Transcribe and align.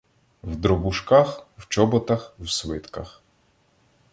В 0.41 0.55
дробушках, 0.59 1.45
в 1.57 1.67
чоботах, 1.67 2.33
в 2.39 2.47
свитках. 2.49 3.21